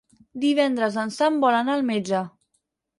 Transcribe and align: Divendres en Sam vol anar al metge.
Divendres 0.45 0.97
en 1.03 1.13
Sam 1.19 1.39
vol 1.47 1.61
anar 1.61 1.77
al 1.79 1.89
metge. 1.95 2.27